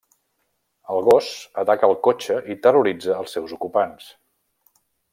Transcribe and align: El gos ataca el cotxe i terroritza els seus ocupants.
El 0.93 1.03
gos 1.09 1.27
ataca 1.65 1.91
el 1.93 1.95
cotxe 2.09 2.39
i 2.55 2.57
terroritza 2.65 3.21
els 3.21 3.39
seus 3.39 3.57
ocupants. 3.59 4.13